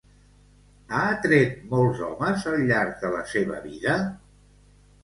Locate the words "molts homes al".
1.75-2.67